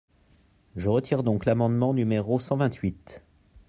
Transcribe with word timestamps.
Je 0.75 0.89
retire 0.89 1.21
donc 1.21 1.45
l’amendement 1.45 1.93
numéro 1.93 2.39
cent 2.39 2.57
vingt-huit. 2.57 3.23